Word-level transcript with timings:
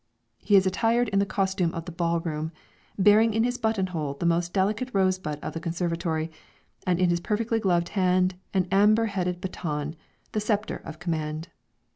He 0.39 0.55
is 0.55 0.65
attired 0.65 1.09
in 1.09 1.19
the 1.19 1.27
costume 1.27 1.71
of 1.75 1.85
the 1.85 1.91
ball 1.91 2.19
room, 2.21 2.51
bearing 2.97 3.35
in 3.35 3.43
his 3.43 3.59
button 3.59 3.85
hole 3.85 4.15
the 4.15 4.25
most 4.25 4.51
delicate 4.51 4.89
rosebud 4.93 5.37
of 5.43 5.53
the 5.53 5.59
conservatory, 5.59 6.31
and 6.87 6.99
in 6.99 7.11
his 7.11 7.19
perfectly 7.19 7.59
gloved 7.59 7.89
hand, 7.89 8.33
an 8.51 8.67
amber 8.71 9.05
headed 9.05 9.39
baton, 9.41 9.95
the 10.31 10.39
sceptre 10.39 10.77
of 10.83 10.97
command. 10.97 11.49